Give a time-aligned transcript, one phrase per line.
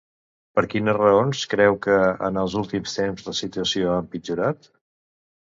[0.53, 1.97] Per quines raons creu que,
[2.29, 4.73] en els últims temps, la situació ha empitjorat?